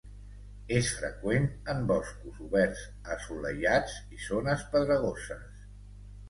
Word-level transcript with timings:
És 0.77 0.87
freqüent 1.01 1.43
en 1.73 1.83
boscos 1.91 2.39
oberts, 2.45 2.81
assolellats 3.17 3.99
i 4.17 4.23
zones 4.31 4.65
pedregoses. 4.73 5.63